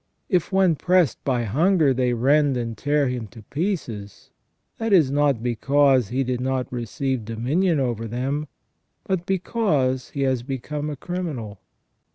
[0.29, 4.31] If when pressed by hunger they rend and tear him to pieces,
[4.79, 8.47] that is not because he did not receive dominion over them,
[9.03, 11.59] but because he has become a criminal.